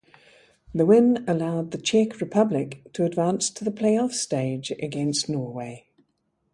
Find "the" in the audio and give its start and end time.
0.73-0.83, 1.69-1.77, 3.63-3.69